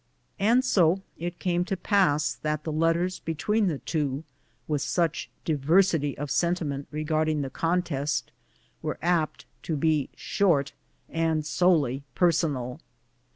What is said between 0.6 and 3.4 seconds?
so it came to pass that the letters